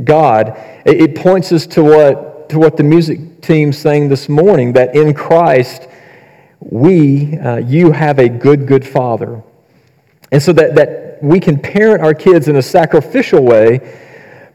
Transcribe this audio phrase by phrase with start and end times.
[0.05, 0.57] God.
[0.85, 5.15] It, points us to what, to what the music team sang this morning that in
[5.15, 5.89] Christ,
[6.61, 9.43] we, uh, you have a good, good father.
[10.33, 13.81] And so that, that we can parent our kids in a sacrificial way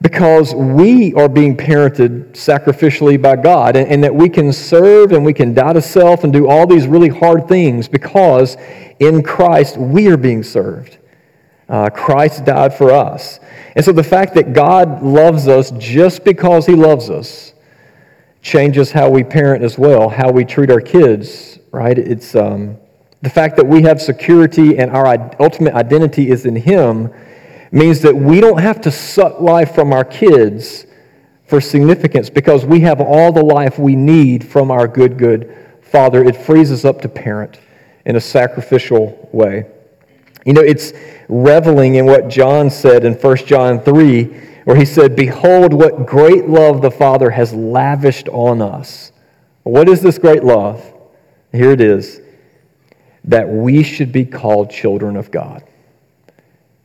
[0.03, 5.23] because we are being parented sacrificially by God, and, and, that we can serve and
[5.23, 8.57] we can die to self and do all these really hard things because
[8.99, 10.97] in Christ we are being served.
[11.69, 13.39] Uh, Christ died for us.
[13.75, 17.53] And so the fact that God loves us just because He loves us
[18.41, 21.97] changes how we parent as well, how we treat our kids, right?
[21.97, 22.77] It's um,
[23.21, 25.07] the fact that we have security and our
[25.39, 27.11] ultimate identity is in Him
[27.71, 30.85] means that we don't have to suck life from our kids
[31.45, 36.23] for significance because we have all the life we need from our good, good Father.
[36.23, 37.59] It frees us up to parent
[38.05, 39.65] in a sacrificial way.
[40.45, 40.93] You know, it's
[41.29, 44.23] reveling in what John said in 1 John 3,
[44.65, 49.11] where he said, Behold, what great love the Father has lavished on us.
[49.63, 50.93] What is this great love?
[51.51, 52.21] Here it is
[53.25, 55.63] that we should be called children of God.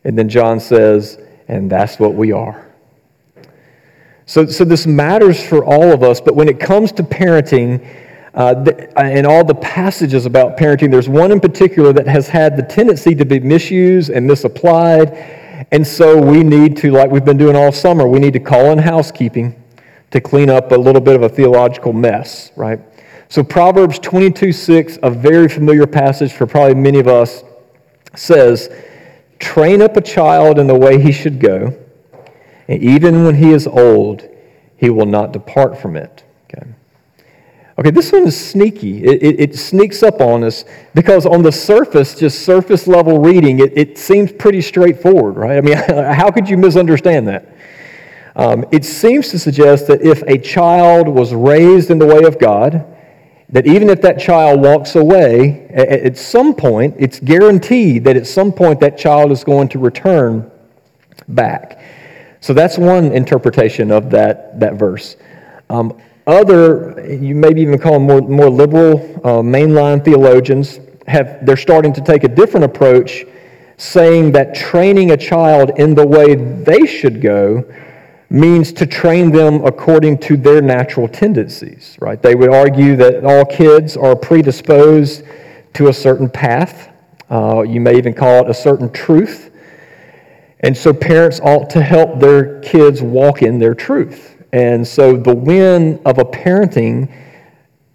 [0.04, 2.66] And then John says, and that's what we are.
[4.26, 7.86] So, so this matters for all of us, but when it comes to parenting,
[8.34, 12.56] uh, the, in all the passages about parenting, there's one in particular that has had
[12.56, 15.12] the tendency to be misused and misapplied.
[15.72, 18.70] And so we need to, like we've been doing all summer, we need to call
[18.70, 19.60] in housekeeping
[20.10, 22.80] to clean up a little bit of a theological mess, right?
[23.28, 27.44] So Proverbs 22 6, a very familiar passage for probably many of us,
[28.14, 28.70] says,
[29.38, 31.76] Train up a child in the way he should go,
[32.66, 34.28] and even when he is old,
[34.76, 36.24] he will not depart from it.
[37.78, 39.04] Okay, this one is sneaky.
[39.04, 43.60] It, it, it, sneaks up on us because, on the surface, just surface level reading,
[43.60, 45.58] it, it seems pretty straightforward, right?
[45.58, 45.76] I mean,
[46.12, 47.56] how could you misunderstand that?
[48.34, 52.40] Um, it seems to suggest that if a child was raised in the way of
[52.40, 52.84] God,
[53.50, 58.26] that even if that child walks away, at, at some point, it's guaranteed that at
[58.26, 60.50] some point that child is going to return
[61.28, 61.80] back.
[62.40, 65.16] So that's one interpretation of that, that verse.
[65.70, 71.56] Um, other, you maybe even call them more, more liberal, uh, mainline theologians, have, they're
[71.56, 73.24] starting to take a different approach,
[73.78, 77.64] saying that training a child in the way they should go
[78.30, 82.20] means to train them according to their natural tendencies, right?
[82.20, 85.24] They would argue that all kids are predisposed
[85.74, 86.90] to a certain path.
[87.30, 89.50] Uh, you may even call it a certain truth.
[90.60, 94.37] And so parents ought to help their kids walk in their truth.
[94.52, 97.12] And so the win of a parenting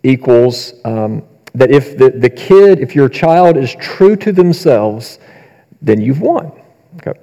[0.03, 1.23] equals um,
[1.55, 5.19] that if the, the kid, if your child is true to themselves,
[5.81, 6.51] then you've won.
[6.97, 7.19] Okay.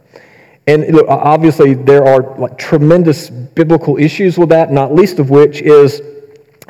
[0.67, 6.01] And obviously, there are like tremendous biblical issues with that, not least of which is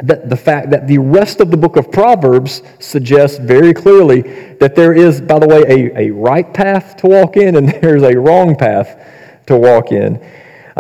[0.03, 4.23] that the fact that the rest of the book of Proverbs suggests very clearly
[4.55, 8.03] that there is, by the way, a, a right path to walk in and there's
[8.03, 9.05] a wrong path
[9.47, 10.25] to walk in.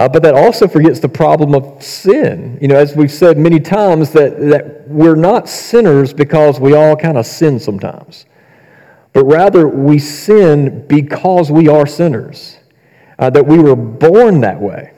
[0.01, 2.57] Uh, but that also forgets the problem of sin.
[2.59, 6.97] You know, as we've said many times, that, that we're not sinners because we all
[6.97, 8.25] kind of sin sometimes,
[9.13, 12.57] but rather we sin because we are sinners,
[13.19, 14.95] uh, that we were born that way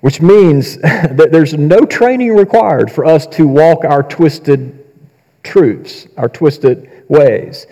[0.00, 4.84] which means that there's no training required for us to walk our twisted
[5.42, 7.66] truths, our twisted ways.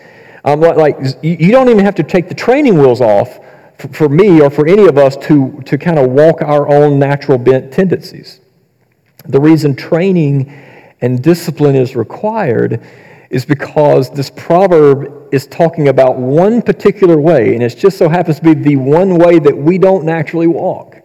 [0.45, 3.39] Um, like, you don't even have to take the training wheels off
[3.93, 7.39] for me or for any of us to, to kind of walk our own natural
[7.39, 8.41] bent tendencies.
[9.27, 10.51] The reason training
[11.01, 12.85] and discipline is required
[13.31, 18.39] is because this proverb is talking about one particular way, and it just so happens
[18.39, 21.03] to be the one way that we don't naturally walk.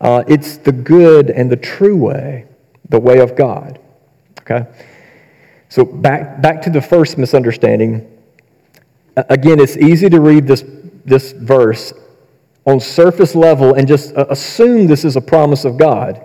[0.00, 2.46] Uh, it's the good and the true way,
[2.90, 3.78] the way of God.
[4.40, 4.66] Okay?
[5.68, 8.12] So back, back to the first misunderstanding.
[9.16, 10.62] Again, it's easy to read this,
[11.06, 11.92] this verse
[12.66, 16.24] on surface level and just uh, assume this is a promise of God.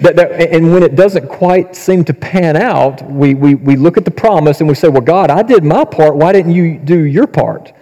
[0.00, 3.96] That, that, and when it doesn't quite seem to pan out, we, we, we look
[3.96, 6.14] at the promise and we say, Well, God, I did my part.
[6.14, 7.72] Why didn't you do your part?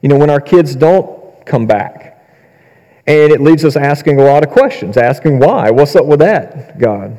[0.00, 2.08] You know, when our kids don't come back,
[3.06, 5.70] and it leaves us asking a lot of questions, asking why.
[5.70, 7.18] What's up with that, God?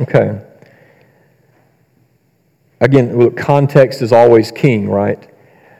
[0.00, 0.40] Okay.
[2.80, 5.28] Again, look, context is always king, right?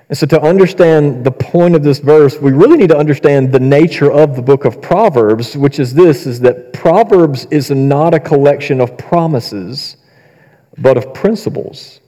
[0.08, 3.60] And so, to understand the point of this verse, we really need to understand the
[3.60, 8.20] nature of the book of Proverbs, which is this is that Proverbs is not a
[8.20, 9.96] collection of promises,
[10.76, 12.00] but of principles.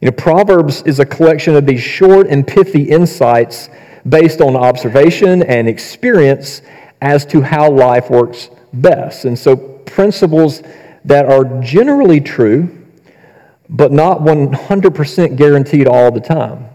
[0.00, 3.68] You know, Proverbs is a collection of these short and pithy insights
[4.08, 6.62] based on observation and experience
[7.00, 9.24] as to how life works best.
[9.24, 10.62] And so, principles
[11.04, 12.86] that are generally true,
[13.68, 16.68] but not 100% guaranteed all the time,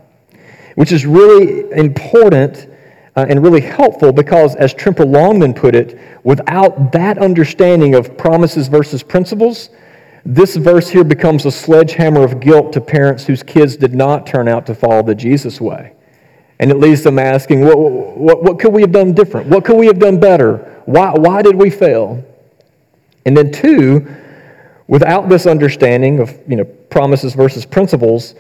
[0.80, 2.70] which is really important
[3.18, 8.70] uh, and really helpful because, as Tremper Longman put it, without that understanding of promises
[8.70, 9.72] versus principles,
[10.24, 14.48] this verse here becomes a sledgehammer of guilt to parents whose kids did not turn
[14.48, 15.92] out to follow the Jesus way.
[16.60, 19.48] And it leaves them asking, what, what, what could we have done different?
[19.48, 20.82] What could we have done better?
[20.86, 22.24] Why, why did we fail?
[23.25, 24.08] And then, two,
[24.88, 28.36] without this understanding of you know, promises versus principles,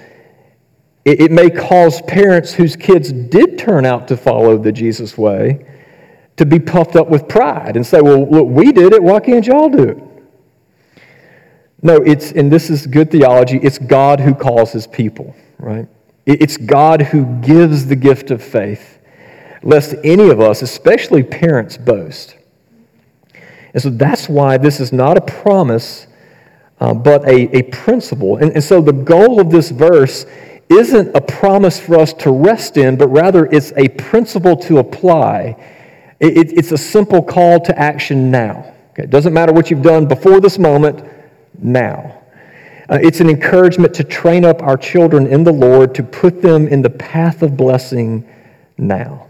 [1.05, 5.65] it, it may cause parents whose kids did turn out to follow the Jesus way
[6.37, 9.03] to be puffed up with pride and say, well, look, we did it.
[9.03, 9.97] Why can't y'all do it?
[11.81, 15.87] No, it's, and this is good theology, it's God who calls his people, right?
[16.25, 18.99] It's God who gives the gift of faith,
[19.63, 22.37] lest any of us, especially parents, boast.
[23.73, 26.07] And so that's why this is not a promise,
[26.79, 28.37] uh, but a, a principle.
[28.37, 30.25] And, and so the goal of this verse
[30.69, 35.55] isn't a promise for us to rest in, but rather it's a principle to apply.
[36.19, 38.73] It, it, it's a simple call to action now.
[38.91, 39.03] Okay?
[39.03, 41.03] It doesn't matter what you've done before this moment,
[41.61, 42.15] now.
[42.89, 46.67] Uh, it's an encouragement to train up our children in the Lord, to put them
[46.67, 48.27] in the path of blessing
[48.77, 49.27] now.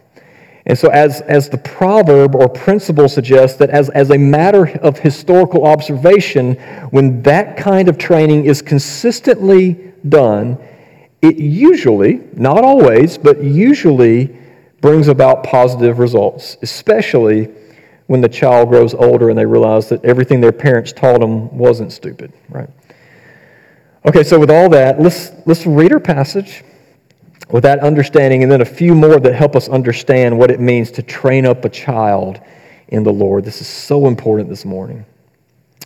[0.66, 5.00] And so, as, as the proverb or principle suggests, that as, as a matter of
[5.00, 6.56] historical observation,
[6.92, 10.58] when that kind of training is consistently done,
[11.22, 14.38] it usually, not always, but usually
[14.82, 17.50] brings about positive results, especially
[18.08, 21.92] when the child grows older and they realize that everything their parents taught them wasn't
[21.92, 22.70] stupid, right?
[24.06, 26.64] Okay, so with all that, let's, let's read our passage
[27.52, 30.90] with that understanding and then a few more that help us understand what it means
[30.92, 32.40] to train up a child
[32.88, 33.44] in the Lord.
[33.44, 35.06] This is so important this morning.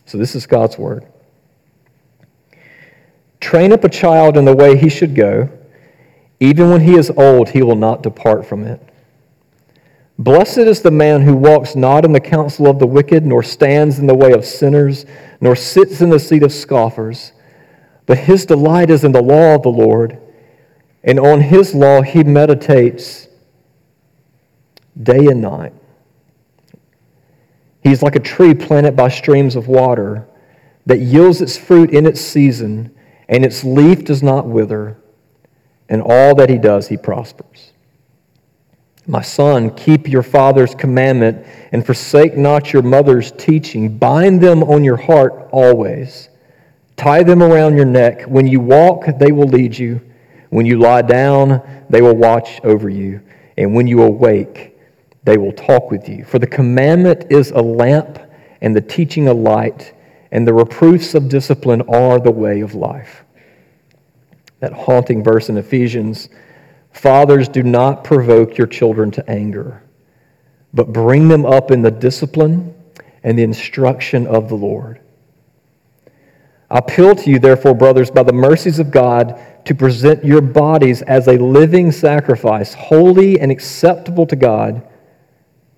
[0.05, 1.05] So, this is God's word.
[3.43, 5.49] Train up a child in the way he should go.
[6.39, 8.81] Even when he is old, he will not depart from it.
[10.17, 13.99] Blessed is the man who walks not in the counsel of the wicked, nor stands
[13.99, 15.05] in the way of sinners,
[15.41, 17.33] nor sits in the seat of scoffers.
[18.05, 20.21] But his delight is in the law of the Lord,
[21.03, 23.27] and on his law he meditates
[25.01, 25.73] day and night.
[27.83, 30.29] He's like a tree planted by streams of water
[30.85, 32.92] that yields its fruit in its season,
[33.29, 34.97] and its leaf does not wither,
[35.89, 37.71] and all that he does, he prospers.
[39.05, 43.97] My son, keep your father's commandment and forsake not your mother's teaching.
[43.97, 46.29] Bind them on your heart always.
[46.95, 48.23] Tie them around your neck.
[48.23, 49.99] When you walk, they will lead you.
[50.51, 53.21] When you lie down, they will watch over you.
[53.57, 54.77] And when you awake,
[55.23, 56.23] they will talk with you.
[56.23, 58.19] For the commandment is a lamp
[58.61, 59.93] and the teaching a light,
[60.33, 63.23] and the reproofs of discipline are the way of life.
[64.59, 66.27] That haunting verse in Ephesians
[66.91, 69.81] Fathers, do not provoke your children to anger,
[70.73, 72.75] but bring them up in the discipline
[73.23, 75.01] and the instruction of the Lord.
[76.69, 81.01] I appeal to you, therefore, brothers, by the mercies of God, to present your bodies
[81.01, 84.87] as a living sacrifice, holy and acceptable to God,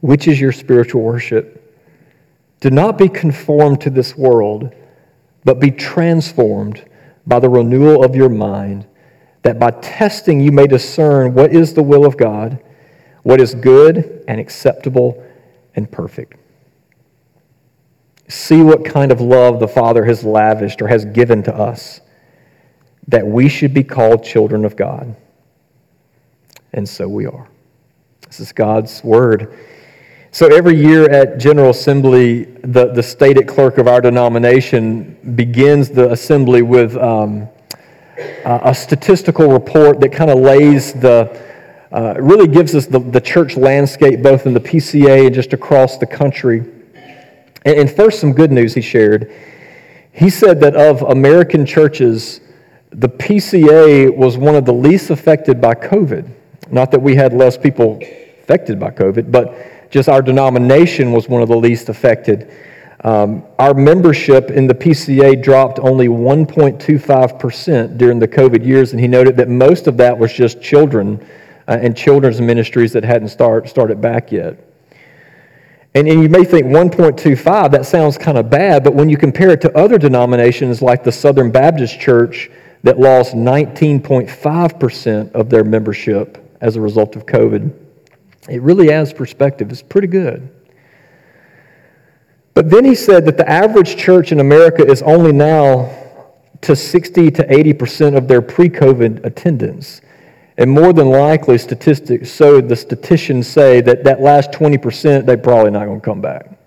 [0.02, 1.65] which is your spiritual worship.
[2.60, 4.74] Do not be conformed to this world,
[5.44, 6.84] but be transformed
[7.28, 8.88] by the renewal of your mind,
[9.44, 12.60] that by testing you may discern what is the will of God,
[13.24, 15.24] what is good and acceptable
[15.76, 16.40] and perfect.
[18.28, 22.02] See what kind of love the Father has lavished or has given to us,
[23.08, 25.16] that we should be called children of God.
[26.74, 27.48] And so we are.
[28.28, 29.58] This is God's word.
[30.36, 36.12] So every year at General Assembly, the, the stated clerk of our denomination begins the
[36.12, 37.48] assembly with um,
[38.44, 41.42] a statistical report that kind of lays the,
[41.94, 45.98] uh, really gives us the, the church landscape both in the PCA and just across
[46.00, 46.66] the country.
[47.64, 49.32] And, and first, some good news he shared.
[50.12, 52.42] He said that of American churches,
[52.90, 56.30] the PCA was one of the least affected by COVID.
[56.72, 58.02] Not that we had less people
[58.42, 62.52] affected by COVID, but just our denomination was one of the least affected.
[63.06, 69.08] Um, our membership in the PCA dropped only 1.25% during the COVID years, and he
[69.08, 71.26] noted that most of that was just children
[71.70, 74.60] uh, and children's ministries that hadn't start, started back yet.
[75.94, 79.52] And, and you may think 1.25, that sounds kind of bad, but when you compare
[79.52, 82.52] it to other denominations like the Southern Baptist Church
[82.84, 87.85] that lost 19.5% of their membership as a result of COVID,
[88.50, 89.72] it really adds perspective.
[89.72, 90.50] It's pretty good.
[92.54, 95.94] But then he said that the average church in America is only now
[96.62, 100.02] to 60 to 80% of their pre COVID attendance.
[100.58, 105.72] And more than likely, statistics, so the statisticians say that that last 20%, they're probably
[105.72, 106.58] not going to come back.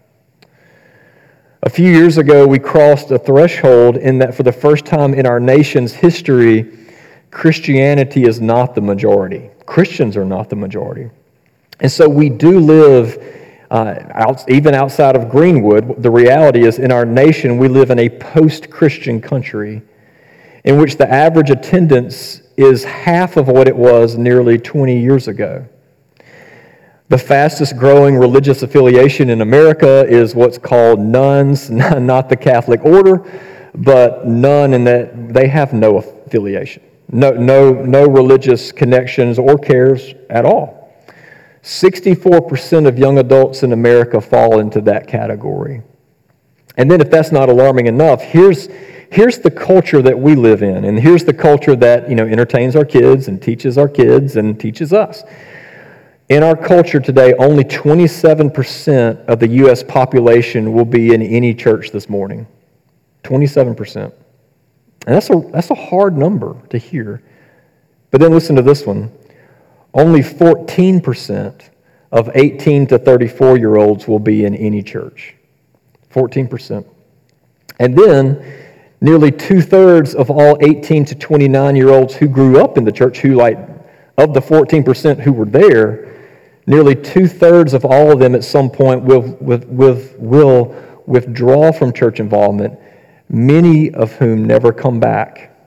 [1.63, 5.27] A few years ago, we crossed a threshold in that for the first time in
[5.27, 6.87] our nation's history,
[7.31, 9.51] Christianity is not the majority.
[9.65, 11.11] Christians are not the majority.
[11.81, 13.23] And so we do live,
[13.71, 17.99] uh, out, even outside of Greenwood, the reality is in our nation, we live in
[17.99, 19.83] a post Christian country
[20.65, 25.65] in which the average attendance is half of what it was nearly 20 years ago.
[27.09, 33.25] The fastest growing religious affiliation in America is what's called nuns, not the Catholic order,
[33.75, 40.15] but none in that they have no affiliation, no, no, no religious connections or cares
[40.29, 40.78] at all.
[41.63, 45.83] 64% of young adults in America fall into that category.
[46.77, 48.69] And then, if that's not alarming enough, here's,
[49.11, 52.77] here's the culture that we live in, and here's the culture that you know, entertains
[52.77, 55.25] our kids and teaches our kids and teaches us.
[56.29, 59.83] In our culture today, only 27% of the U.S.
[59.83, 62.47] population will be in any church this morning.
[63.25, 63.97] 27%.
[63.97, 64.15] And
[65.07, 67.23] that's a, that's a hard number to hear.
[68.11, 69.11] But then listen to this one
[69.95, 71.71] only 14%
[72.13, 75.35] of 18 to 34 year olds will be in any church.
[76.13, 76.87] 14%.
[77.81, 78.65] And then
[79.01, 82.93] nearly two thirds of all 18 to 29 year olds who grew up in the
[82.93, 83.59] church, who, like,
[84.17, 86.17] of the 14% who were there,
[86.67, 90.75] nearly two thirds of all of them at some point will, will, will
[91.07, 92.79] withdraw from church involvement,
[93.29, 95.58] many of whom never come back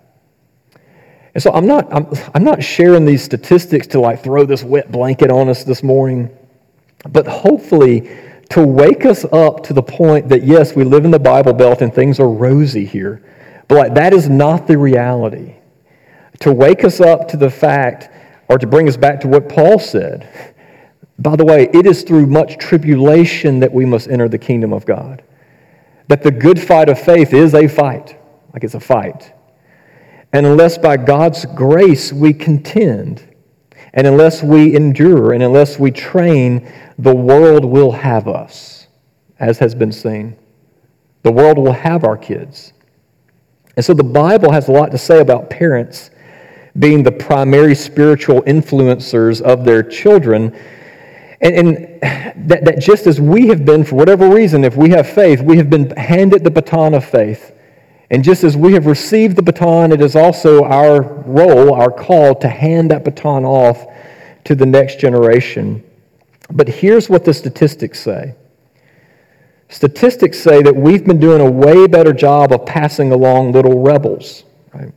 [1.34, 4.92] and so I'm not, I'm, I'm not sharing these statistics to like throw this wet
[4.92, 6.30] blanket on us this morning,
[7.10, 8.10] but hopefully
[8.50, 11.82] to wake us up to the point that yes, we live in the Bible Belt
[11.82, 13.24] and things are rosy here,
[13.68, 15.56] but like that is not the reality.
[16.42, 18.10] To wake us up to the fact,
[18.50, 20.28] or to bring us back to what Paul said.
[21.18, 24.86] By the way, it is through much tribulation that we must enter the kingdom of
[24.86, 25.24] God.
[26.08, 28.20] That the good fight of faith is a fight,
[28.54, 29.32] like it's a fight.
[30.34, 33.24] And unless by God's grace we contend,
[33.94, 38.88] and unless we endure, and unless we train, the world will have us,
[39.40, 40.38] as has been seen.
[41.24, 42.74] The world will have our kids.
[43.76, 46.12] And so the Bible has a lot to say about parents
[46.80, 50.58] being the primary spiritual influencers of their children.
[51.42, 52.02] And, and
[52.50, 55.58] that, that just as we have been, for whatever reason, if we have faith, we
[55.58, 57.54] have been handed the baton of faith.
[58.12, 62.36] And just as we have received the baton, it is also our role, our call
[62.36, 63.88] to hand that baton off
[64.44, 65.82] to the next generation.
[66.52, 68.36] But here's what the statistics say
[69.70, 74.44] Statistics say that we've been doing a way better job of passing along little rebels.
[74.74, 74.92] Right?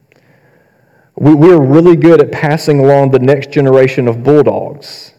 [1.14, 5.14] We, we're really good at passing along the next generation of bulldogs.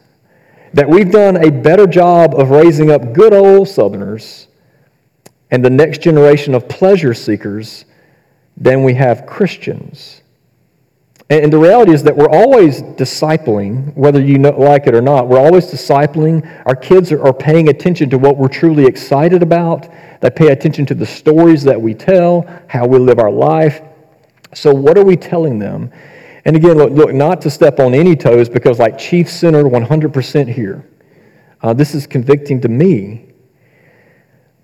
[0.73, 4.47] That we've done a better job of raising up good old Southerners
[5.55, 7.85] and the next generation of pleasure seekers
[8.57, 10.21] than we have Christians.
[11.29, 15.29] And the reality is that we're always discipling, whether you know, like it or not.
[15.29, 16.45] We're always discipling.
[16.65, 19.89] Our kids are, are paying attention to what we're truly excited about.
[20.19, 23.81] They pay attention to the stories that we tell, how we live our life.
[24.53, 25.89] So, what are we telling them?
[26.43, 30.53] And again, look, look not to step on any toes because, like, chief centered 100%
[30.53, 30.85] here.
[31.62, 33.29] Uh, this is convicting to me.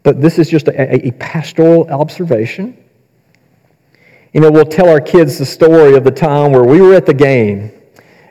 [0.04, 2.78] But this is just a, a pastoral observation.
[4.34, 7.06] You know, we'll tell our kids the story of the time where we were at
[7.06, 7.72] the game.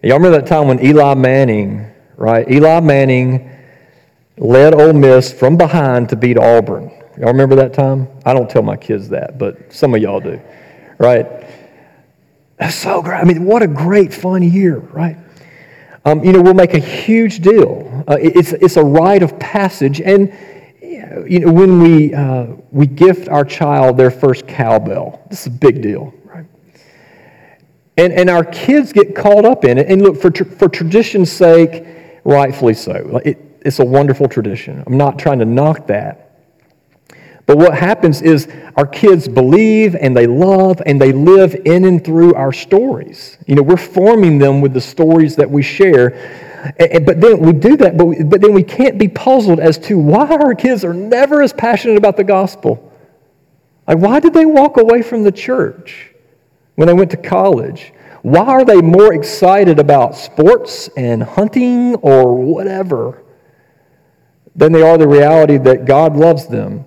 [0.03, 2.51] Y'all remember that time when Eli Manning, right?
[2.51, 3.51] Eli Manning
[4.39, 6.91] led Ole Miss from behind to beat Auburn.
[7.19, 8.09] Y'all remember that time?
[8.25, 10.41] I don't tell my kids that, but some of y'all do,
[10.99, 11.27] right?
[12.57, 13.19] That's so great.
[13.19, 15.19] I mean, what a great, fun year, right?
[16.07, 18.05] Um, you know, we'll make a huge deal.
[18.09, 20.01] Uh, it's, it's a rite of passage.
[20.01, 20.35] And
[21.27, 25.51] you know, when we, uh, we gift our child their first cowbell, this is a
[25.51, 26.47] big deal, right?
[27.97, 29.89] And, and our kids get caught up in it.
[29.89, 31.87] And look, for, for tradition's sake,
[32.25, 33.21] rightfully so.
[33.25, 34.83] It, it's a wonderful tradition.
[34.87, 36.31] I'm not trying to knock that.
[37.47, 42.05] But what happens is our kids believe and they love and they live in and
[42.05, 43.39] through our stories.
[43.47, 46.11] You know, we're forming them with the stories that we share.
[46.79, 49.99] But then we do that, but, we, but then we can't be puzzled as to
[49.99, 52.93] why our kids are never as passionate about the gospel.
[53.89, 56.11] Like, why did they walk away from the church
[56.77, 57.93] when they went to college?
[58.23, 63.23] Why are they more excited about sports and hunting or whatever
[64.55, 66.85] than they are the reality that God loves them?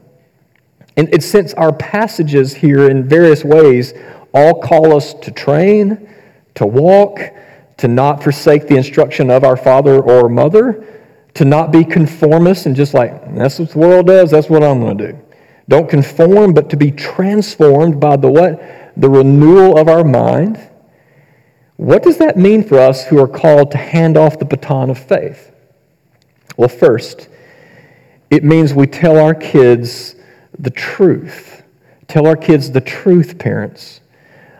[0.96, 3.94] And, and since our passages here in various ways
[4.34, 6.10] all call us to train,
[6.56, 7.20] to walk,
[7.84, 12.78] to not forsake the instruction of our father or mother, to not be conformists and
[12.78, 15.19] just like, that's what the world does, that's what I'm going to do.
[15.67, 18.63] Don't conform, but to be transformed by the what?
[18.96, 20.65] The renewal of our mind.
[21.76, 24.98] What does that mean for us who are called to hand off the baton of
[24.98, 25.52] faith?
[26.56, 27.28] Well, first,
[28.30, 30.15] it means we tell our kids
[30.58, 31.63] the truth.
[32.08, 34.00] Tell our kids the truth, parents.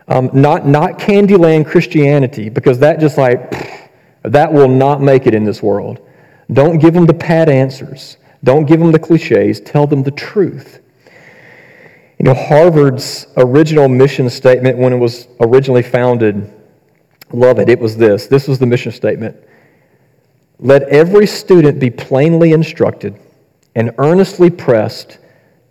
[0.06, 3.90] Um, not, not Candyland Christianity, because that just like,
[4.22, 6.06] that will not make it in this world.
[6.52, 8.18] Don't give them the pat answers.
[8.42, 9.60] Don't give them the cliches.
[9.60, 10.82] Tell them the truth.
[12.18, 16.52] You know, Harvard's original mission statement when it was originally founded,
[17.32, 18.26] love it, it was this.
[18.26, 19.36] This was the mission statement.
[20.58, 23.18] Let every student be plainly instructed
[23.74, 25.18] and earnestly pressed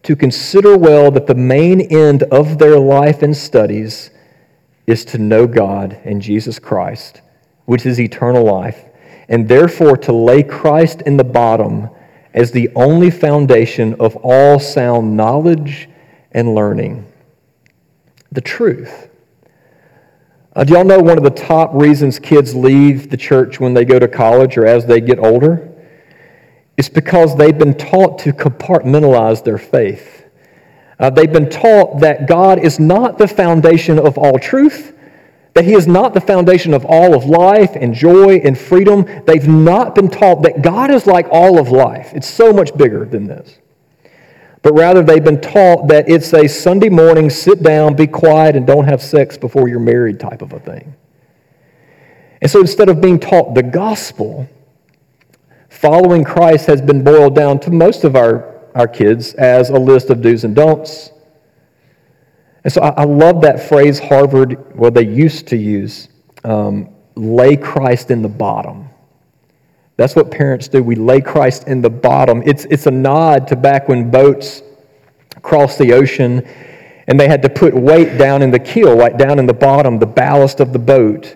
[0.04, 4.10] to consider well that the main end of their life and studies
[4.88, 7.22] is to know God and Jesus Christ,
[7.66, 8.86] which is eternal life,
[9.30, 11.90] and therefore to lay Christ in the bottom
[12.34, 15.88] as the only foundation of all sound knowledge
[16.32, 17.12] and learning.
[18.32, 19.10] The truth.
[20.56, 23.86] Uh, do y'all know one of the top reasons kids leave the church when they
[23.86, 25.70] go to college or as they get older?
[26.78, 30.23] It's because they've been taught to compartmentalize their faith.
[31.00, 34.96] Uh, they've been taught that God is not the foundation of all truth,
[35.54, 39.06] that He is not the foundation of all of life and joy and freedom.
[39.26, 42.12] They've not been taught that God is like all of life.
[42.14, 43.58] It's so much bigger than this.
[44.62, 48.66] But rather, they've been taught that it's a Sunday morning, sit down, be quiet, and
[48.66, 50.96] don't have sex before you're married type of a thing.
[52.42, 54.48] And so instead of being taught the gospel,
[55.70, 60.10] following Christ has been boiled down to most of our our kids as a list
[60.10, 61.12] of do's and don'ts.
[62.64, 66.10] And so I, I love that phrase Harvard, well, they used to use
[66.44, 68.90] um, lay Christ in the bottom.
[69.98, 70.82] That's what parents do.
[70.82, 72.42] We lay Christ in the bottom.
[72.46, 74.64] It's, it's a nod to back when boats
[75.42, 76.48] crossed the ocean
[77.08, 80.00] and they had to put weight down in the keel, like down in the bottom,
[80.00, 81.36] the ballast of the boat,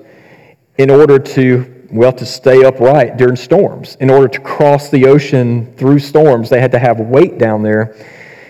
[0.78, 3.98] in order to well, to stay upright during storms.
[4.00, 7.96] In order to cross the ocean through storms, they had to have weight down there.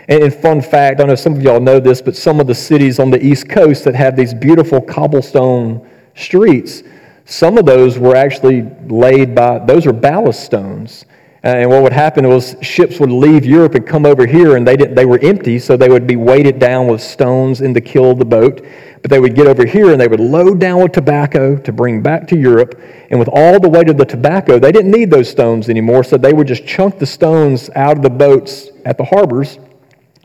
[0.09, 2.55] And, fun fact, I don't know some of y'all know this, but some of the
[2.55, 6.83] cities on the East Coast that have these beautiful cobblestone streets,
[7.25, 11.05] some of those were actually laid by, those are ballast stones.
[11.43, 14.67] Uh, and what would happen was ships would leave Europe and come over here, and
[14.67, 17.81] they, didn't, they were empty, so they would be weighted down with stones in the
[17.81, 18.65] keel the boat.
[19.01, 22.01] But they would get over here and they would load down with tobacco to bring
[22.01, 22.81] back to Europe.
[23.11, 26.17] And with all the weight of the tobacco, they didn't need those stones anymore, so
[26.17, 29.59] they would just chunk the stones out of the boats at the harbors.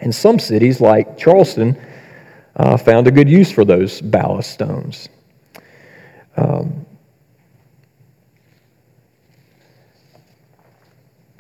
[0.01, 1.79] And some cities, like Charleston,
[2.57, 5.09] uh, found a good use for those ballast stones.
[6.37, 6.87] Um,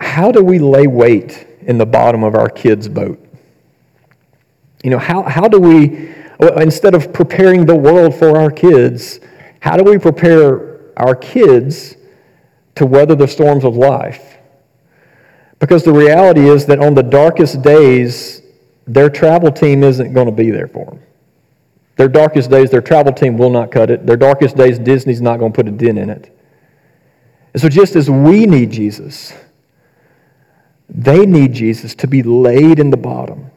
[0.03, 3.19] how do we lay weight in the bottom of our kids' boat?
[4.83, 6.12] You know, how, how do we,
[6.57, 9.21] instead of preparing the world for our kids,
[9.61, 11.97] how do we prepare our kids
[12.75, 14.38] to weather the storms of life?
[15.61, 18.43] Because the reality is that on the darkest days,
[18.88, 21.01] their travel team isn't going to be there for them.
[21.97, 24.05] Their darkest days, their travel team will not cut it.
[24.05, 26.37] Their darkest days, Disney's not going to put a dent in it.
[27.53, 29.33] And so, just as we need Jesus,
[30.95, 33.51] they need Jesus to be laid in the bottom.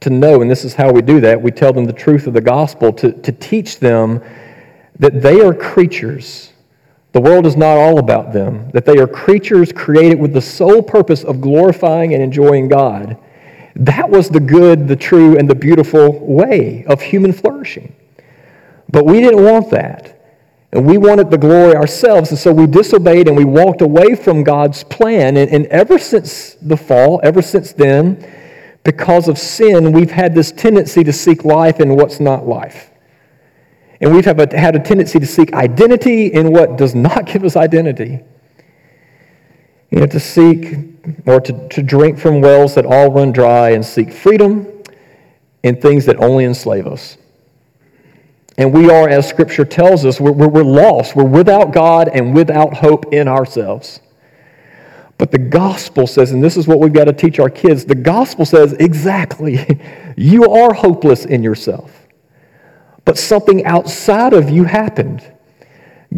[0.00, 2.32] To know, and this is how we do that, we tell them the truth of
[2.32, 4.22] the gospel to, to teach them
[4.98, 6.52] that they are creatures.
[7.12, 10.82] The world is not all about them, that they are creatures created with the sole
[10.82, 13.18] purpose of glorifying and enjoying God.
[13.76, 17.94] That was the good, the true, and the beautiful way of human flourishing.
[18.88, 20.13] But we didn't want that.
[20.74, 24.42] And we wanted the glory ourselves, and so we disobeyed and we walked away from
[24.42, 25.36] God's plan.
[25.36, 28.28] And, and ever since the fall, ever since then,
[28.82, 32.90] because of sin, we've had this tendency to seek life in what's not life.
[34.00, 37.44] And we've have a, had a tendency to seek identity in what does not give
[37.44, 38.18] us identity.
[39.90, 40.74] You know, to seek
[41.24, 44.82] or to, to drink from wells that all run dry and seek freedom
[45.62, 47.16] in things that only enslave us.
[48.56, 51.16] And we are, as Scripture tells us, we're, we're, lost.
[51.16, 54.00] We're without God and without hope in ourselves.
[55.18, 57.94] But the gospel says, and this is what we've got to teach our kids the
[57.94, 59.80] gospel says exactly,
[60.16, 62.06] you are hopeless in yourself.
[63.04, 65.30] But something outside of you happened.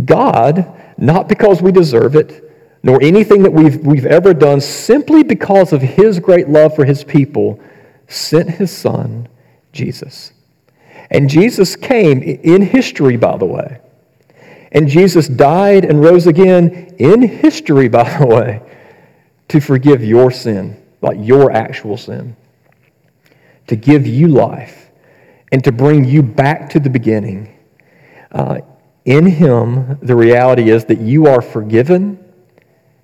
[0.05, 2.43] God, not because we deserve it,
[2.83, 7.03] nor anything that we've, we've ever done, simply because of his great love for his
[7.03, 7.59] people,
[8.07, 9.27] sent his son,
[9.73, 10.33] Jesus.
[11.11, 13.81] And Jesus came in history, by the way.
[14.73, 18.63] And Jesus died and rose again in history, by the way,
[19.49, 22.37] to forgive your sin, like your actual sin,
[23.69, 24.91] to give you life,
[25.53, 27.57] and to bring you back to the beginning.
[28.33, 28.61] Uh,
[29.05, 32.23] in Him, the reality is that you are forgiven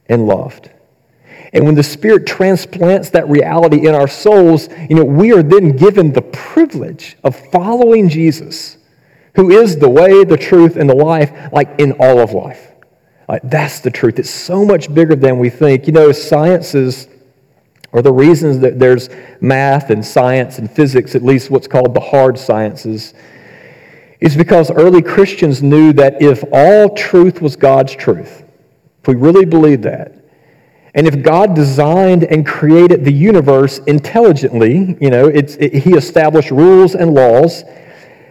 [0.07, 0.71] and loved.
[1.53, 5.77] And when the Spirit transplants that reality in our souls, you know, we are then
[5.77, 8.79] given the privilege of following Jesus,
[9.35, 12.73] who is the way, the truth, and the life, like in all of life.
[13.29, 14.19] Like, that's the truth.
[14.19, 15.87] It's so much bigger than we think.
[15.87, 17.09] You know, sciences,
[17.93, 19.11] or the reasons that there's
[19.41, 23.12] math and science and physics, at least what's called the hard sciences,
[24.21, 28.43] is because early Christians knew that if all truth was God's truth,
[29.01, 30.21] if we really believed that,
[30.94, 36.94] and if God designed and created the universe intelligently, you know, it, he established rules
[36.94, 37.64] and laws,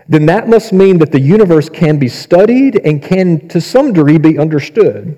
[0.08, 4.20] then that must mean that the universe can be studied and can, to some degree,
[4.20, 5.18] be understood.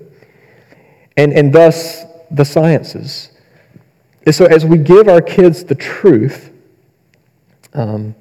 [1.16, 3.30] And, and thus, the sciences.
[4.24, 6.50] And so, as we give our kids the truth,
[7.74, 8.14] um,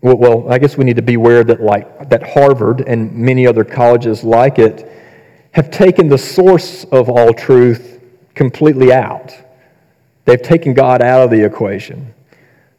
[0.00, 3.46] well, well, I guess we need to be aware that, like, that Harvard and many
[3.46, 4.88] other colleges like it
[5.52, 8.00] have taken the source of all truth
[8.34, 9.34] completely out.
[10.24, 12.14] They've taken God out of the equation.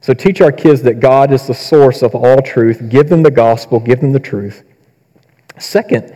[0.02, 2.90] So teach our kids that God is the source of all truth.
[2.90, 4.64] Give them the gospel, give them the truth.
[5.58, 6.16] Second,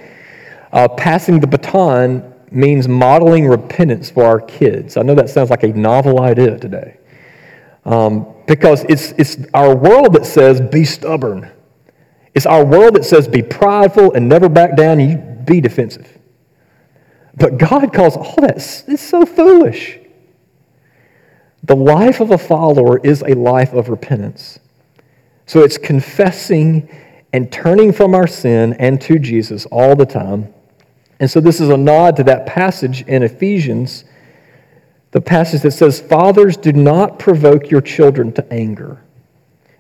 [0.71, 4.95] uh, passing the baton means modeling repentance for our kids.
[4.95, 6.97] I know that sounds like a novel idea today.
[7.85, 11.51] Um, because it's, it's our world that says, be stubborn.
[12.33, 16.17] It's our world that says, be prideful and never back down you be defensive.
[17.35, 19.99] But God calls all that is so foolish.
[21.63, 24.59] The life of a follower is a life of repentance.
[25.45, 26.89] So it's confessing
[27.31, 30.53] and turning from our sin and to Jesus all the time.
[31.19, 34.03] And so this is a nod to that passage in Ephesians,
[35.11, 39.01] the passage that says, Fathers, do not provoke your children to anger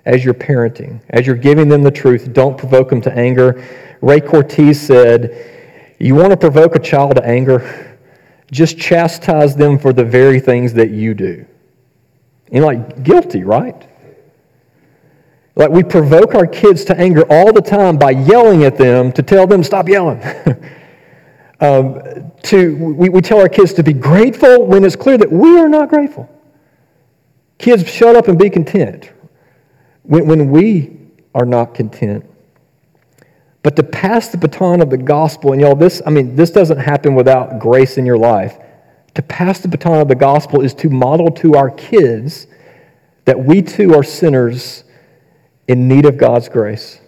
[0.05, 1.01] as you're parenting.
[1.09, 3.63] As you're giving them the truth, don't provoke them to anger.
[4.01, 5.62] Ray Cortez said,
[6.05, 7.99] you want to provoke a child to anger?
[8.51, 11.45] Just chastise them for the very things that you do.
[12.51, 13.89] And like guilty, right?
[15.55, 19.23] Like we provoke our kids to anger all the time by yelling at them to
[19.23, 20.21] tell them stop yelling.
[21.63, 25.57] Um, to, we, we tell our kids to be grateful when it's clear that we
[25.57, 26.29] are not grateful.
[27.57, 29.13] Kids, shut up and be content
[30.01, 30.91] when, when we
[31.33, 32.25] are not content.
[33.63, 36.77] But to pass the baton of the gospel, and y'all, this, I mean, this doesn't
[36.77, 38.57] happen without grace in your life.
[39.15, 42.47] To pass the baton of the gospel is to model to our kids
[43.25, 44.83] that we too are sinners
[45.67, 46.99] in need of God's grace.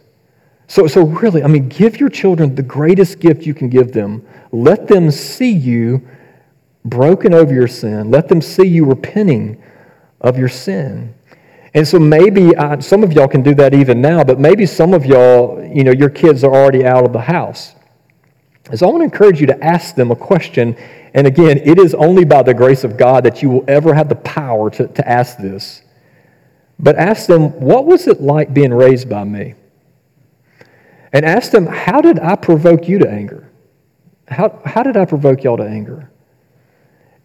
[0.67, 4.25] So, so really, I mean, give your children the greatest gift you can give them.
[4.51, 6.07] Let them see you
[6.85, 8.11] broken over your sin.
[8.11, 9.61] Let them see you repenting
[10.21, 11.13] of your sin.
[11.75, 14.93] And so maybe uh, some of y'all can do that even now, but maybe some
[14.93, 17.75] of y'all, you know, your kids are already out of the house.
[18.73, 20.77] So I want to encourage you to ask them a question.
[21.13, 24.07] And again, it is only by the grace of God that you will ever have
[24.07, 25.83] the power to, to ask this.
[26.79, 29.55] But ask them, what was it like being raised by me?
[31.11, 33.51] And ask them, how did I provoke you to anger?
[34.29, 36.09] How, how did I provoke y'all to anger?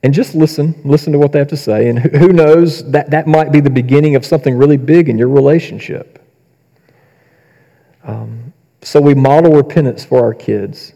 [0.02, 1.88] And just listen, listen to what they have to say.
[1.88, 5.28] And who knows, that, that might be the beginning of something really big in your
[5.28, 6.24] relationship.
[8.04, 10.94] Um, so we model repentance for our kids.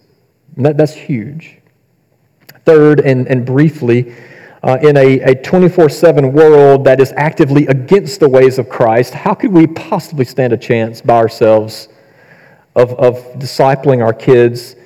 [0.56, 1.58] That, that's huge.
[2.64, 4.14] Third, and, and briefly,
[4.62, 9.34] uh, in a 24 7 world that is actively against the ways of Christ, how
[9.34, 11.88] could we possibly stand a chance by ourselves
[12.74, 14.76] of, of discipling our kids?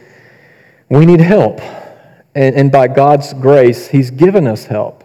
[0.89, 1.61] We need help.
[2.35, 5.05] And, and by God's grace, He's given us help.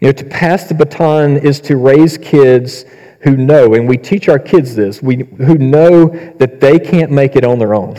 [0.00, 2.84] You know, to pass the baton is to raise kids
[3.20, 7.36] who know, and we teach our kids this, we, who know that they can't make
[7.36, 7.94] it on their own,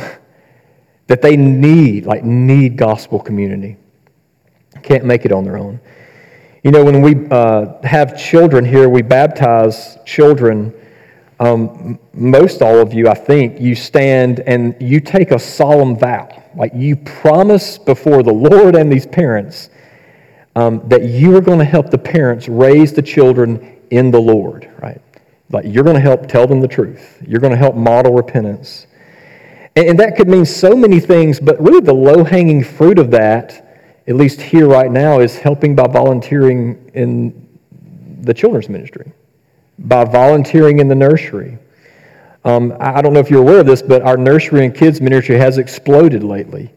[1.07, 3.77] that they need, like, need gospel community.
[4.83, 5.79] Can't make it on their own.
[6.63, 10.73] You know, when we uh, have children here, we baptize children.
[11.39, 16.43] Um, most all of you, I think, you stand and you take a solemn vow
[16.55, 19.69] like you promise before the Lord and these parents
[20.55, 24.71] um, that you are going to help the parents raise the children in the Lord,
[24.81, 25.01] right?
[25.51, 27.21] Like you're going to help tell them the truth.
[27.27, 28.87] You're going to help model repentance.
[29.75, 33.11] And, and that could mean so many things, but really the low hanging fruit of
[33.11, 37.47] that, at least here right now, is helping by volunteering in
[38.21, 39.11] the children's ministry,
[39.79, 41.57] by volunteering in the nursery
[42.45, 45.35] um, I don't know if you're aware of this, but our nursery and kids ministry
[45.35, 46.71] has exploded lately.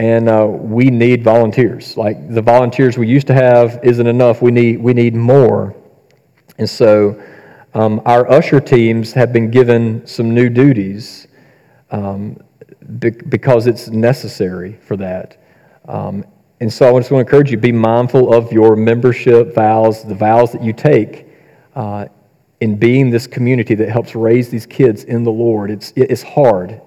[0.00, 1.96] And uh, we need volunteers.
[1.96, 4.42] Like the volunteers we used to have isn't enough.
[4.42, 5.76] We need, we need more.
[6.58, 7.22] And so
[7.72, 11.28] um, our usher teams have been given some new duties
[11.92, 12.40] um,
[12.98, 15.40] be- because it's necessary for that.
[15.86, 16.24] Um,
[16.58, 20.16] and so I just want to encourage you be mindful of your membership vows, the
[20.16, 21.28] vows that you take.
[21.76, 22.06] Uh,
[22.60, 25.70] in being this community that helps raise these kids in the Lord.
[25.70, 26.80] It's, it's hard,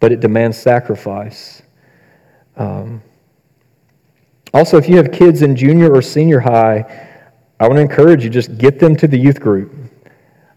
[0.00, 1.62] but it demands sacrifice.
[2.56, 3.02] Um,
[4.54, 7.08] also, if you have kids in junior or senior high,
[7.58, 9.72] I want to encourage you just get them to the youth group.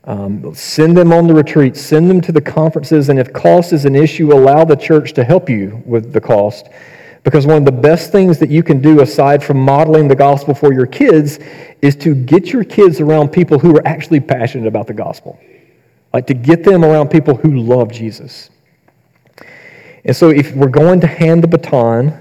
[0.06, 3.86] Um, send them on the retreats, send them to the conferences, and if cost is
[3.86, 6.68] an issue, allow the church to help you with the cost.
[7.26, 10.54] Because one of the best things that you can do, aside from modeling the gospel
[10.54, 11.40] for your kids,
[11.82, 15.40] is to get your kids around people who are actually passionate about the gospel.
[16.14, 18.52] Like to get them around people who love Jesus.
[20.06, 22.14] And so, if we're going to hand the baton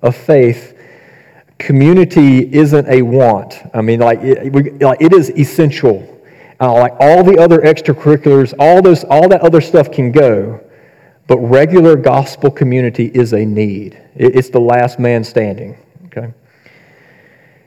[0.00, 0.76] of faith,
[1.58, 3.62] community isn't a want.
[3.74, 6.12] I mean, like it, we, like it is essential.
[6.58, 10.65] Uh, like all the other extracurriculars, all those, all that other stuff can go.
[11.26, 14.00] But regular gospel community is a need.
[14.14, 15.76] It's the last man standing.
[16.06, 16.32] Okay?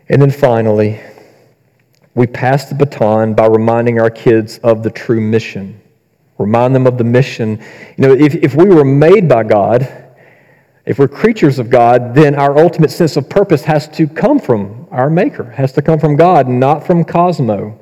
[0.08, 1.00] And then finally,
[2.16, 5.80] we pass the baton by reminding our kids of the true mission.
[6.38, 7.62] Remind them of the mission.
[7.98, 9.88] You know, if, if we were made by God,
[10.86, 14.88] if we're creatures of God, then our ultimate sense of purpose has to come from
[14.90, 17.78] our Maker, has to come from God, not from Cosmo,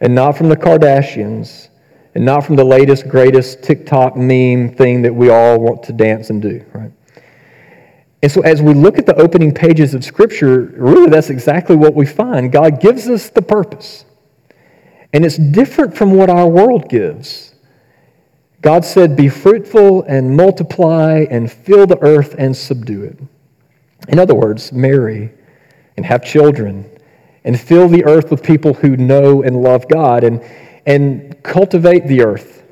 [0.00, 1.70] and not from the Kardashians
[2.14, 6.30] and not from the latest, greatest TikTok meme thing that we all want to dance
[6.30, 6.92] and do, right?
[8.22, 11.94] And so, as we look at the opening pages of Scripture, really that's exactly what
[11.94, 12.50] we find.
[12.50, 14.04] God gives us the purpose,
[15.12, 17.54] and it's different from what our world gives.
[18.62, 23.18] God said, Be fruitful and multiply and fill the earth and subdue it.
[24.08, 25.32] In other words, marry
[25.98, 26.90] and have children
[27.44, 30.24] and fill the earth with people who know and love God.
[30.24, 30.42] And
[30.86, 32.62] and cultivate the earth.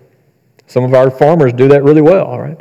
[0.66, 2.60] Some of our farmers do that really well, all right?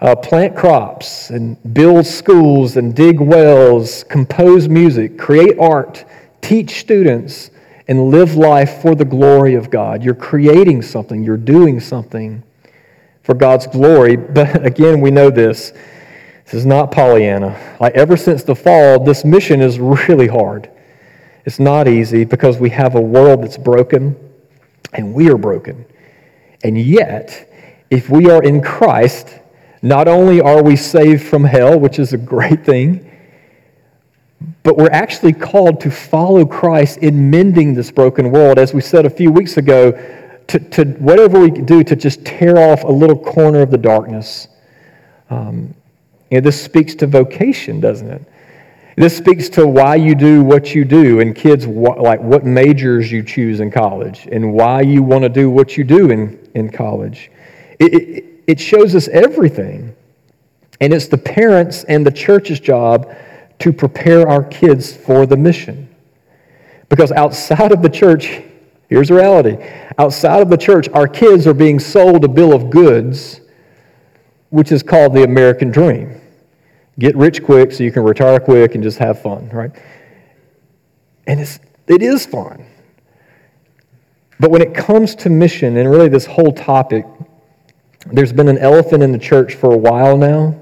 [0.00, 6.04] Uh, plant crops and build schools and dig wells, compose music, create art,
[6.42, 7.50] teach students,
[7.88, 10.02] and live life for the glory of God.
[10.02, 12.42] You're creating something, you're doing something
[13.22, 14.16] for God's glory.
[14.34, 15.72] But again, we know this
[16.44, 17.76] This is not Pollyanna.
[17.80, 20.68] Like ever since the fall, this mission is really hard.
[21.44, 24.16] It's not easy because we have a world that's broken
[24.92, 25.84] and we are broken.
[26.64, 27.52] And yet,
[27.90, 29.38] if we are in Christ,
[29.82, 33.10] not only are we saved from hell, which is a great thing,
[34.62, 38.58] but we're actually called to follow Christ in mending this broken world.
[38.58, 39.92] As we said a few weeks ago,
[40.48, 44.48] to, to whatever we do to just tear off a little corner of the darkness.
[45.30, 45.74] Um,
[46.30, 48.22] you know, this speaks to vocation, doesn't it?
[48.96, 53.22] This speaks to why you do what you do, and kids, like what majors you
[53.22, 57.30] choose in college, and why you want to do what you do in, in college.
[57.78, 59.94] It, it, it shows us everything.
[60.80, 63.14] And it's the parents and the church's job
[63.58, 65.94] to prepare our kids for the mission.
[66.88, 68.42] Because outside of the church,
[68.88, 69.58] here's the reality
[69.98, 73.40] outside of the church, our kids are being sold a bill of goods,
[74.50, 76.20] which is called the American dream.
[76.98, 79.70] Get rich quick so you can retire quick and just have fun, right?
[81.26, 82.64] And it's, it is fun.
[84.40, 87.06] But when it comes to mission and really this whole topic,
[88.12, 90.60] there's been an elephant in the church for a while now.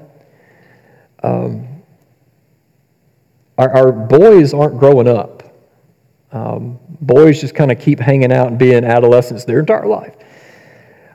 [1.23, 1.67] Um,
[3.57, 5.43] our, our, boys aren't growing up.
[6.31, 10.15] Um, boys just kind of keep hanging out and being adolescents their entire life.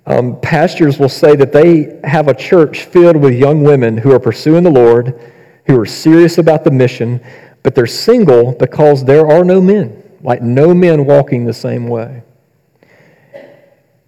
[0.06, 4.20] Um, pastors will say that they have a church filled with young women who are
[4.20, 5.32] pursuing the Lord,
[5.66, 7.20] who are serious about the mission,
[7.62, 12.22] but they're single because there are no men, like no men walking the same way.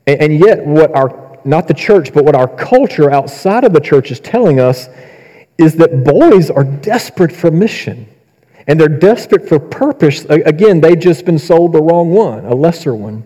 [0.07, 3.81] And, and yet, what our, not the church, but what our culture outside of the
[3.81, 4.88] church is telling us
[5.59, 8.09] is that boys are desperate for mission.
[8.66, 10.24] And they're desperate for purpose.
[10.28, 13.24] Again, they've just been sold the wrong one, a lesser one.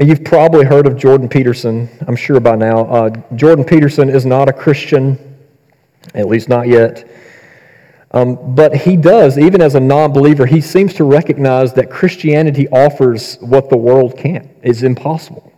[0.00, 2.86] You've probably heard of Jordan Peterson, I'm sure by now.
[2.86, 5.18] Uh, Jordan Peterson is not a Christian,
[6.14, 7.10] at least not yet.
[8.12, 12.68] Um, but he does, even as a non believer, he seems to recognize that Christianity
[12.68, 14.48] offers what the world can't.
[14.62, 15.52] It's impossible.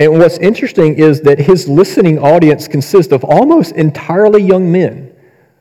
[0.00, 5.14] And what's interesting is that his listening audience consists of almost entirely young men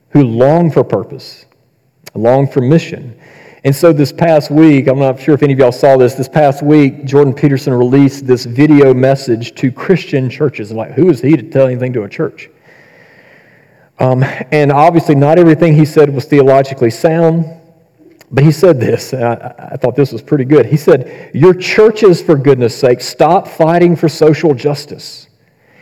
[0.09, 1.45] who long for purpose,
[2.15, 3.18] long for mission.
[3.63, 6.29] And so this past week, I'm not sure if any of y'all saw this, this
[6.29, 10.71] past week, Jordan Peterson released this video message to Christian churches.
[10.71, 12.49] like, who is he to tell anything to a church?
[13.99, 17.45] Um, and obviously, not everything he said was theologically sound,
[18.31, 19.13] but he said this.
[19.13, 20.65] I, I thought this was pretty good.
[20.65, 25.27] He said, Your churches, for goodness sake, stop fighting for social justice.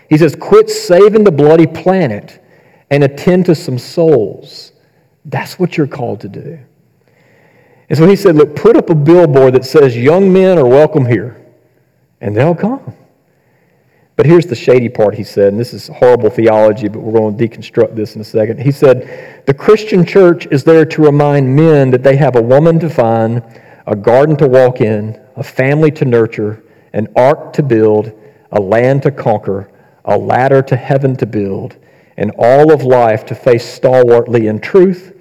[0.09, 2.43] He says, Quit saving the bloody planet
[2.89, 4.71] and attend to some souls.
[5.25, 6.59] That's what you're called to do.
[7.89, 11.05] And so he said, Look, put up a billboard that says, Young men are welcome
[11.05, 11.45] here,
[12.21, 12.93] and they'll come.
[14.17, 17.37] But here's the shady part, he said, and this is horrible theology, but we're going
[17.37, 18.59] to deconstruct this in a second.
[18.59, 22.79] He said, The Christian church is there to remind men that they have a woman
[22.79, 23.43] to find,
[23.85, 28.11] a garden to walk in, a family to nurture, an ark to build,
[28.51, 29.69] a land to conquer,
[30.05, 31.77] a ladder to heaven to build,
[32.17, 35.13] and all of life to face stalwartly in truth,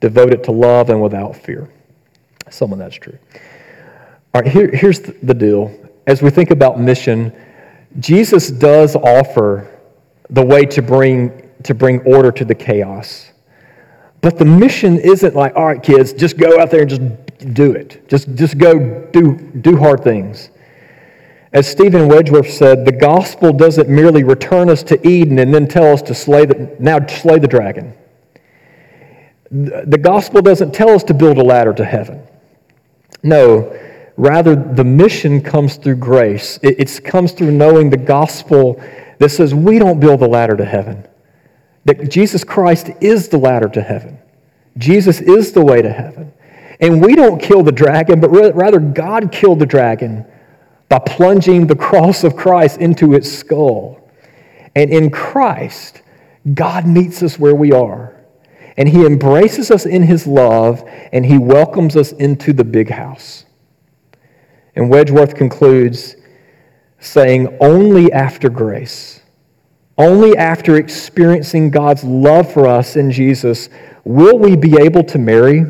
[0.00, 1.70] devoted to love and without fear.
[2.54, 3.18] Some of that's true.
[4.32, 5.74] All right, here, here's the deal.
[6.06, 7.32] As we think about mission,
[7.98, 9.80] Jesus does offer
[10.30, 13.32] the way to bring, to bring order to the chaos.
[14.20, 17.72] But the mission isn't like, all right, kids, just go out there and just do
[17.72, 18.08] it.
[18.08, 20.50] Just, just go do, do hard things.
[21.52, 25.92] As Steven Wedgeworth said, the gospel doesn't merely return us to Eden and then tell
[25.92, 27.94] us to slay the, now slay the dragon.
[29.50, 32.23] The gospel doesn't tell us to build a ladder to heaven.
[33.24, 33.76] No,
[34.16, 36.60] rather, the mission comes through grace.
[36.62, 38.80] It, it comes through knowing the gospel
[39.18, 41.08] that says we don't build the ladder to heaven,
[41.86, 44.18] that Jesus Christ is the ladder to heaven.
[44.76, 46.32] Jesus is the way to heaven.
[46.80, 50.26] And we don't kill the dragon, but rather God killed the dragon
[50.88, 54.00] by plunging the cross of Christ into its skull.
[54.74, 56.02] And in Christ,
[56.52, 58.13] God meets us where we are.
[58.76, 63.44] And He embraces us in His love, and He welcomes us into the big house.
[64.74, 66.16] And Wedgeworth concludes
[66.98, 69.20] saying, Only after grace,
[69.96, 73.68] only after experiencing God's love for us in Jesus,
[74.04, 75.64] will we be able to marry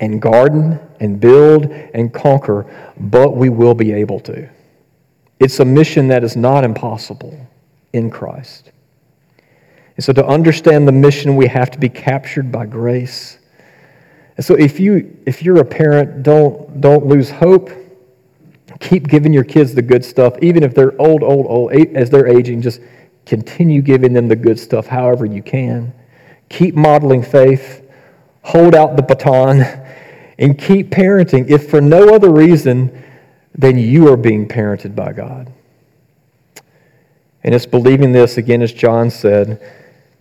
[0.00, 2.66] and garden and build and conquer,
[2.98, 4.48] but we will be able to.
[5.38, 7.38] It's a mission that is not impossible
[7.92, 8.72] in Christ.
[10.00, 13.36] And so to understand the mission, we have to be captured by grace.
[14.38, 17.68] And so if you if you're a parent, don't don't lose hope.
[18.80, 22.26] Keep giving your kids the good stuff, even if they're old, old, old, as they're
[22.26, 22.62] aging.
[22.62, 22.80] Just
[23.26, 25.92] Continue giving them the good stuff however you can.
[26.48, 27.88] Keep modeling faith.
[28.42, 29.60] Hold out the baton
[30.38, 33.04] and keep parenting, if for no other reason
[33.54, 35.52] than you are being parented by God.
[37.44, 39.60] And it's believing this, again, as John said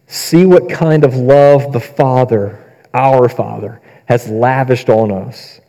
[0.09, 5.61] see what kind of love the Father, our Father, has lavished on us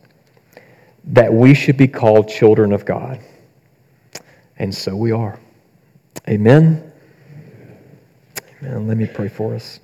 [1.03, 3.19] that we should be called children of God.
[4.57, 5.39] And so we are.
[6.27, 6.91] Amen.
[8.61, 8.87] Amen.
[8.87, 9.79] Let me pray for us.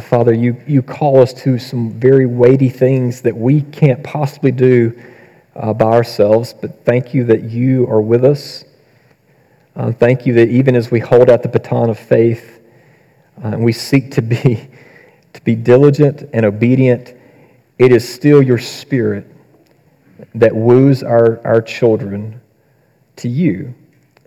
[0.00, 5.00] Father, you, you call us to some very weighty things that we can't possibly do
[5.54, 8.64] uh, by ourselves, but thank you that you are with us.
[9.76, 12.60] Uh, thank you that even as we hold out the baton of faith
[13.42, 14.68] uh, and we seek to be,
[15.32, 17.14] to be diligent and obedient,
[17.78, 19.26] it is still your spirit
[20.34, 22.40] that woos our, our children
[23.16, 23.74] to you.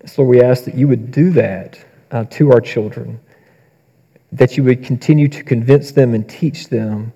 [0.05, 1.79] So we ask that you would do that
[2.11, 3.19] uh, to our children
[4.31, 7.13] that you would continue to convince them and teach them